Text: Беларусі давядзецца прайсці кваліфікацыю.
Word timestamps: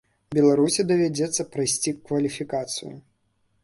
Беларусі 0.37 0.85
давядзецца 0.93 1.47
прайсці 1.53 1.97
кваліфікацыю. 2.05 2.95